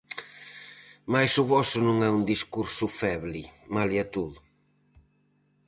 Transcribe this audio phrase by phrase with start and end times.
[1.13, 3.41] Mais o voso non é un discurso feble,
[3.75, 4.37] malia todo.